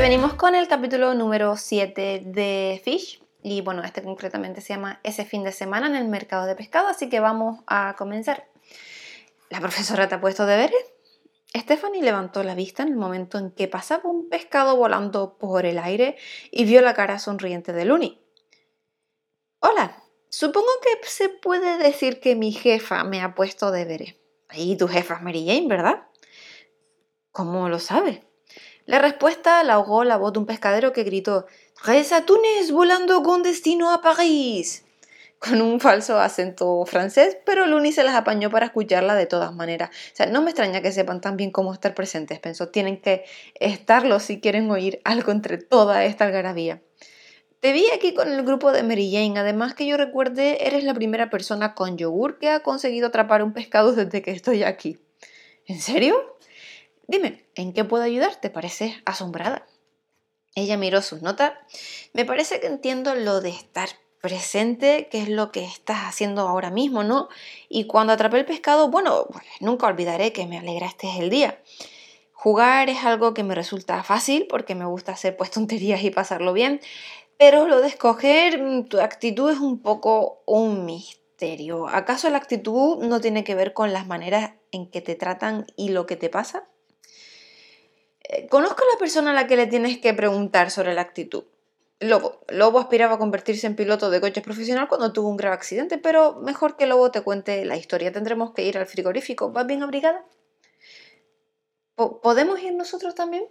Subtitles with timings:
[0.00, 5.24] Venimos con el capítulo número 7 de Fish y bueno, este concretamente se llama Ese
[5.24, 8.46] fin de semana en el mercado de pescado, así que vamos a comenzar.
[9.50, 10.78] ¿La profesora te ha puesto deberes?
[11.56, 15.78] Stephanie levantó la vista en el momento en que pasaba un pescado volando por el
[15.78, 16.16] aire
[16.52, 18.22] y vio la cara sonriente de Looney.
[19.58, 24.14] Hola, supongo que se puede decir que mi jefa me ha puesto deberes.
[24.54, 26.06] Y tu jefa es Mary Jane, ¿verdad?
[27.32, 28.22] ¿Cómo lo sabe?
[28.86, 31.46] La respuesta la ahogó la voz de un pescadero que gritó
[31.84, 34.84] ¡Tres atunes volando con destino a París!
[35.38, 39.90] con un falso acento francés, pero Luni se las apañó para escucharla de todas maneras.
[39.90, 42.68] O sea, no me extraña que sepan tan bien cómo estar presentes, pensó.
[42.68, 46.80] Tienen que estarlo si quieren oír algo entre toda esta algarabía.
[47.60, 49.38] Te vi aquí con el grupo de Mary Jane.
[49.38, 53.52] Además que yo recuerde, eres la primera persona con yogur que ha conseguido atrapar un
[53.52, 54.98] pescado desde que estoy aquí.
[55.66, 56.36] ¿En serio?
[57.08, 58.50] Dime, ¿en qué puedo ayudarte?
[58.50, 59.66] Parece asombrada.
[60.54, 61.52] Ella miró sus notas.
[62.12, 63.88] Me parece que entiendo lo de estar
[64.20, 67.28] presente, qué es lo que estás haciendo ahora mismo, ¿no?
[67.68, 71.62] Y cuando atrapé el pescado, bueno, pues nunca olvidaré que me alegraste el día.
[72.32, 76.52] Jugar es algo que me resulta fácil porque me gusta hacer pues tonterías y pasarlo
[76.52, 76.80] bien,
[77.38, 81.86] pero lo de escoger mm, tu actitud es un poco un misterio.
[81.86, 85.90] ¿Acaso la actitud no tiene que ver con las maneras en que te tratan y
[85.90, 86.68] lo que te pasa?
[88.28, 91.44] Eh, conozco a la persona a la que le tienes que preguntar sobre la actitud.
[92.00, 92.40] Lobo.
[92.48, 96.34] Lobo aspiraba a convertirse en piloto de coches profesional cuando tuvo un grave accidente, pero
[96.34, 98.12] mejor que Lobo te cuente la historia.
[98.12, 99.50] Tendremos que ir al frigorífico.
[99.50, 100.24] ¿Vas bien abrigada?
[101.94, 103.46] ¿Podemos ir nosotros también?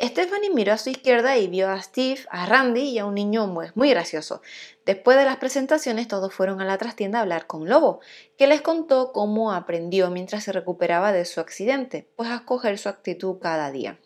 [0.00, 3.46] Stephanie miró a su izquierda y vio a Steve, a Randy y a un niño
[3.46, 4.40] muy, muy gracioso.
[4.86, 8.00] Después de las presentaciones, todos fueron a la trastienda a hablar con Lobo,
[8.38, 12.88] que les contó cómo aprendió mientras se recuperaba de su accidente, pues a escoger su
[12.88, 13.98] actitud cada día.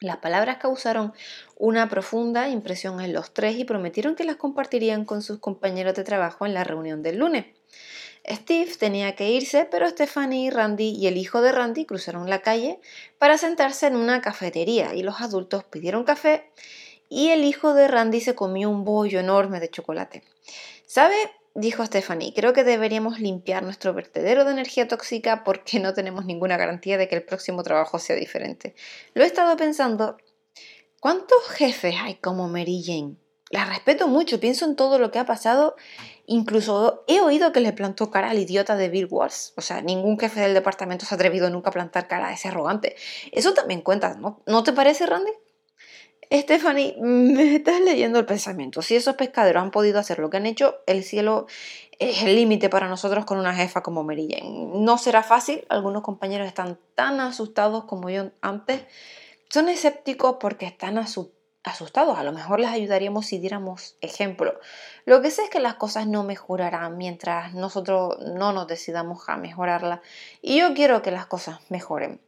[0.00, 1.14] Las palabras causaron
[1.56, 6.04] una profunda impresión en los tres y prometieron que las compartirían con sus compañeros de
[6.04, 7.46] trabajo en la reunión del lunes.
[8.28, 12.78] Steve tenía que irse, pero Stephanie, Randy y el hijo de Randy cruzaron la calle
[13.18, 16.50] para sentarse en una cafetería y los adultos pidieron café
[17.08, 20.24] y el hijo de Randy se comió un bollo enorme de chocolate.
[20.86, 21.14] ¿Sabe?
[21.56, 26.56] Dijo Stephanie, creo que deberíamos limpiar nuestro vertedero de energía tóxica porque no tenemos ninguna
[26.56, 28.74] garantía de que el próximo trabajo sea diferente.
[29.14, 30.18] Lo he estado pensando,
[31.00, 33.16] ¿cuántos jefes hay como Mary Jane?
[33.50, 35.76] La respeto mucho, pienso en todo lo que ha pasado.
[36.26, 39.54] Incluso he oído que le plantó cara al idiota de Bill Wars.
[39.56, 42.48] O sea, ningún jefe del departamento se ha atrevido nunca a plantar cara a ese
[42.48, 42.96] arrogante.
[43.30, 44.42] Eso también cuenta, ¿no?
[44.46, 45.30] ¿No te parece, Randy?
[46.32, 48.82] Stephanie, me estás leyendo el pensamiento.
[48.82, 51.46] Si esos pescaderos han podido hacer lo que han hecho, el cielo
[51.98, 54.28] es el límite para nosotros con una jefa como Mary
[54.74, 58.82] No será fácil, algunos compañeros están tan asustados como yo antes.
[59.50, 62.18] Son escépticos porque están asustados.
[62.18, 64.58] A lo mejor les ayudaríamos si diéramos ejemplo.
[65.04, 69.36] Lo que sé es que las cosas no mejorarán mientras nosotros no nos decidamos a
[69.36, 70.00] mejorarlas.
[70.42, 72.20] Y yo quiero que las cosas mejoren.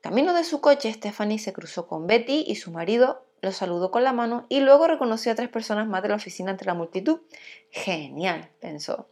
[0.00, 4.02] Camino de su coche, Stephanie se cruzó con Betty y su marido, lo saludó con
[4.02, 7.20] la mano y luego reconoció a tres personas más de la oficina entre la multitud.
[7.70, 9.08] Genial, pensó.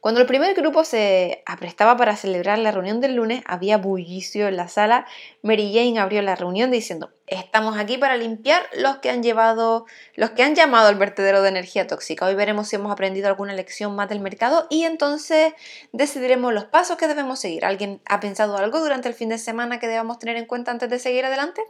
[0.00, 4.56] Cuando el primer grupo se aprestaba para celebrar la reunión del lunes, había bullicio en
[4.56, 5.06] la sala.
[5.42, 10.30] Mary Jane abrió la reunión diciendo, estamos aquí para limpiar los que han llevado, los
[10.30, 12.26] que han llamado al vertedero de energía tóxica.
[12.26, 15.52] Hoy veremos si hemos aprendido alguna lección más del mercado y entonces
[15.92, 17.64] decidiremos los pasos que debemos seguir.
[17.64, 20.88] ¿Alguien ha pensado algo durante el fin de semana que debamos tener en cuenta antes
[20.88, 21.62] de seguir adelante?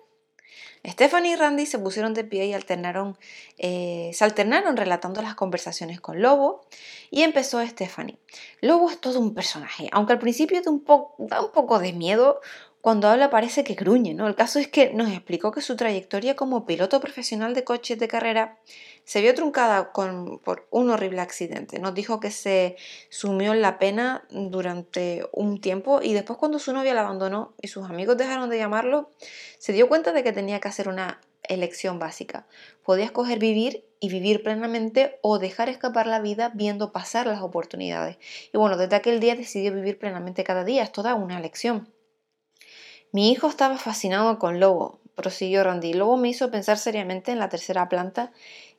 [0.86, 3.18] Stephanie y Randy se pusieron de pie y alternaron,
[3.58, 6.66] eh, se alternaron relatando las conversaciones con Lobo
[7.10, 8.18] y empezó Stephanie.
[8.60, 10.84] Lobo es todo un personaje, aunque al principio da un,
[11.18, 12.40] da un poco de miedo,
[12.80, 14.28] cuando habla parece que gruñe, ¿no?
[14.28, 18.08] El caso es que nos explicó que su trayectoria como piloto profesional de coches de
[18.08, 18.58] carrera
[19.04, 21.80] se vio truncada por un horrible accidente.
[21.80, 22.76] Nos dijo que se
[23.08, 27.68] sumió en la pena durante un tiempo y después cuando su novia la abandonó y
[27.68, 29.10] sus amigos dejaron de llamarlo,
[29.58, 32.46] se dio cuenta de que tenía que hacer una elección básica.
[32.84, 38.18] Podía escoger vivir y vivir plenamente o dejar escapar la vida viendo pasar las oportunidades.
[38.52, 40.82] Y bueno, desde aquel día decidió vivir plenamente cada día.
[40.82, 41.88] Es toda una elección.
[43.10, 45.94] Mi hijo estaba fascinado con Lobo, prosiguió Randy.
[45.94, 48.32] Lobo me hizo pensar seriamente en la tercera planta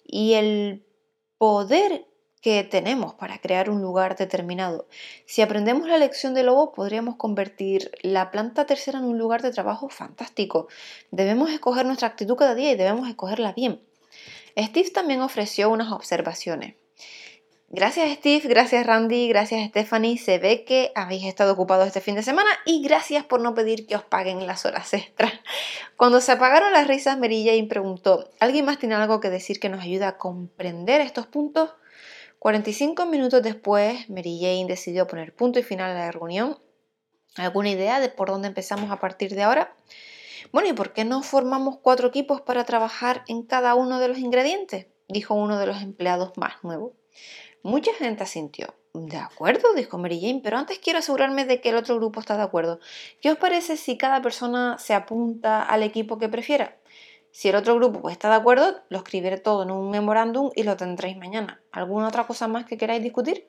[0.05, 0.85] y el
[1.37, 2.05] poder
[2.41, 4.87] que tenemos para crear un lugar determinado.
[5.25, 9.51] Si aprendemos la lección de Lobo, podríamos convertir la planta tercera en un lugar de
[9.51, 10.67] trabajo fantástico.
[11.11, 13.81] Debemos escoger nuestra actitud cada día y debemos escogerla bien.
[14.57, 16.75] Steve también ofreció unas observaciones.
[17.71, 20.17] Gracias Steve, gracias Randy, gracias Stephanie.
[20.17, 23.85] Se ve que habéis estado ocupados este fin de semana y gracias por no pedir
[23.85, 25.33] que os paguen las horas extras.
[25.95, 29.81] Cuando se apagaron las risas, Mary preguntó, ¿alguien más tiene algo que decir que nos
[29.81, 31.75] ayuda a comprender estos puntos?
[32.39, 36.57] 45 minutos después, Mary Jane decidió poner punto y final a la reunión.
[37.35, 39.75] ¿Alguna idea de por dónde empezamos a partir de ahora?
[40.51, 44.17] Bueno, ¿y por qué no formamos cuatro equipos para trabajar en cada uno de los
[44.17, 44.87] ingredientes?
[45.07, 46.98] Dijo uno de los empleados más nuevos.
[47.61, 48.73] Mucha gente asintió.
[48.93, 52.37] De acuerdo, dijo Mary Jane, pero antes quiero asegurarme de que el otro grupo está
[52.37, 52.79] de acuerdo.
[53.21, 56.77] ¿Qué os parece si cada persona se apunta al equipo que prefiera?
[57.31, 60.63] Si el otro grupo pues, está de acuerdo, lo escribiré todo en un memorándum y
[60.63, 61.61] lo tendréis mañana.
[61.71, 63.47] ¿Alguna otra cosa más que queráis discutir?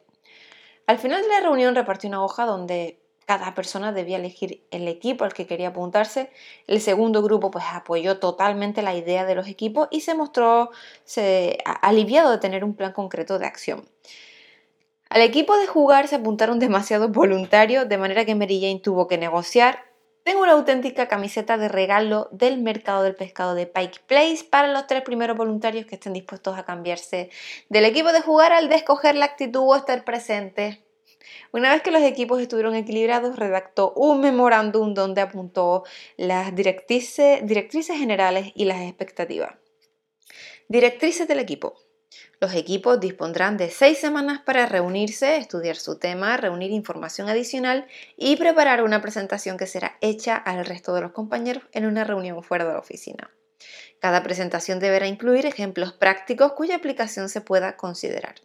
[0.87, 5.25] Al final de la reunión repartí una hoja donde cada persona debía elegir el equipo
[5.25, 6.33] al que quería apuntarse.
[6.67, 10.71] El segundo grupo pues apoyó totalmente la idea de los equipos y se mostró
[11.81, 13.89] aliviado de tener un plan concreto de acción.
[15.11, 19.17] Al equipo de jugar se apuntaron demasiados voluntarios, de manera que Mary Jane tuvo que
[19.17, 19.85] negociar.
[20.25, 24.89] Tengo una auténtica camiseta de regalo del mercado del pescado de Pike Place para los
[24.89, 27.31] tres primeros voluntarios que estén dispuestos a cambiarse
[27.69, 30.90] del equipo de jugar al de escoger la actitud o estar presente
[31.53, 35.85] una vez que los equipos estuvieron equilibrados, redactó un memorándum donde apuntó
[36.17, 39.55] las directrices, directrices generales y las expectativas.
[40.69, 41.75] Directrices del equipo.
[42.41, 48.37] Los equipos dispondrán de seis semanas para reunirse, estudiar su tema, reunir información adicional y
[48.37, 52.65] preparar una presentación que será hecha al resto de los compañeros en una reunión fuera
[52.65, 53.31] de la oficina.
[54.01, 58.37] Cada presentación deberá incluir ejemplos prácticos cuya aplicación se pueda considerar.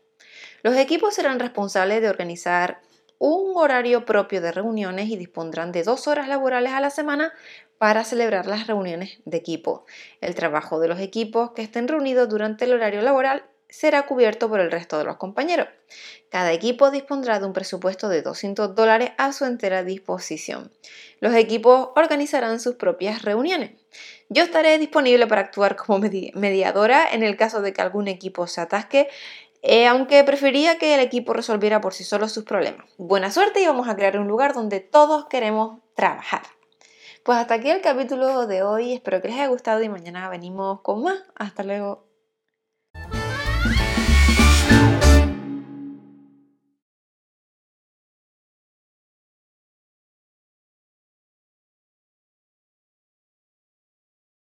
[0.63, 2.81] Los equipos serán responsables de organizar
[3.18, 7.33] un horario propio de reuniones y dispondrán de dos horas laborales a la semana
[7.77, 9.86] para celebrar las reuniones de equipo.
[10.21, 14.59] El trabajo de los equipos que estén reunidos durante el horario laboral será cubierto por
[14.59, 15.68] el resto de los compañeros.
[16.30, 20.71] Cada equipo dispondrá de un presupuesto de 200 dólares a su entera disposición.
[21.19, 23.71] Los equipos organizarán sus propias reuniones.
[24.30, 28.62] Yo estaré disponible para actuar como mediadora en el caso de que algún equipo se
[28.62, 29.09] atasque
[29.67, 32.85] eh, aunque prefería que el equipo resolviera por sí solo sus problemas.
[32.97, 36.44] Buena suerte y vamos a crear un lugar donde todos queremos trabajar.
[37.23, 40.81] Pues hasta aquí el capítulo de hoy, espero que les haya gustado y mañana venimos
[40.81, 41.23] con más.
[41.35, 42.06] Hasta luego.